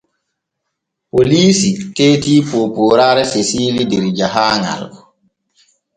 [1.15, 1.69] Poliisi
[1.99, 4.83] teeti poopooraare Sesiili der jahaaŋal.